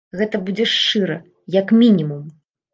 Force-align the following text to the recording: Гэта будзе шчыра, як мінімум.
Гэта 0.19 0.39
будзе 0.47 0.65
шчыра, 0.71 1.19
як 1.61 1.77
мінімум. 1.85 2.29